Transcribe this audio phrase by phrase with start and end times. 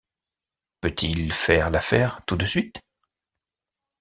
[0.79, 2.79] Peut-il faire l’affaire tout de suite?